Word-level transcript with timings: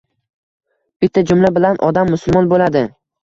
Bitta 1.03 1.23
jumla 1.31 1.51
bilan 1.59 1.79
odam 1.89 2.11
musulmon 2.13 2.49
bo‘ladi 2.55 2.83